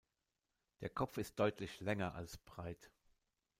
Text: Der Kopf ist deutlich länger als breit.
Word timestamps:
Der 0.79 0.89
Kopf 0.89 1.19
ist 1.19 1.35
deutlich 1.39 1.79
länger 1.79 2.15
als 2.15 2.35
breit. 2.39 2.89